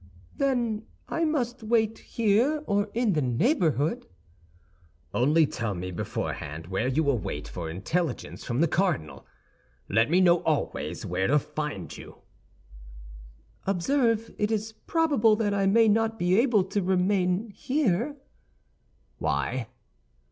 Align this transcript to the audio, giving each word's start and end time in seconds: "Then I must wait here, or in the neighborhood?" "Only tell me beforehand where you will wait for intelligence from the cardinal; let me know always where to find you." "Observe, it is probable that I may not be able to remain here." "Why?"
"Then 0.35 0.87
I 1.09 1.25
must 1.25 1.61
wait 1.61 1.99
here, 1.99 2.63
or 2.65 2.89
in 2.95 3.13
the 3.13 3.21
neighborhood?" 3.21 4.07
"Only 5.13 5.45
tell 5.45 5.75
me 5.75 5.91
beforehand 5.91 6.65
where 6.65 6.87
you 6.87 7.03
will 7.03 7.19
wait 7.19 7.47
for 7.47 7.69
intelligence 7.69 8.43
from 8.43 8.61
the 8.61 8.67
cardinal; 8.67 9.27
let 9.87 10.09
me 10.09 10.19
know 10.19 10.37
always 10.41 11.05
where 11.05 11.27
to 11.27 11.37
find 11.37 11.95
you." 11.95 12.15
"Observe, 13.67 14.33
it 14.39 14.49
is 14.51 14.71
probable 14.73 15.35
that 15.35 15.53
I 15.53 15.67
may 15.67 15.87
not 15.87 16.17
be 16.17 16.35
able 16.39 16.63
to 16.63 16.81
remain 16.81 17.51
here." 17.51 18.17
"Why?" 19.19 19.67